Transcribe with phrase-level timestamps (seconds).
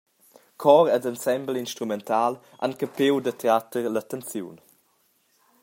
[0.61, 4.57] Chor ed ensemble instrumental han capiu d’attrer l’attenziun.